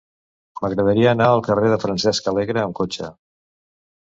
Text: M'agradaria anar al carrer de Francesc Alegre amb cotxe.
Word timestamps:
M'agradaria 0.61 1.11
anar 1.11 1.27
al 1.33 1.43
carrer 1.49 1.69
de 1.73 1.77
Francesc 1.85 2.31
Alegre 2.33 2.65
amb 2.65 2.77
cotxe. 2.81 3.11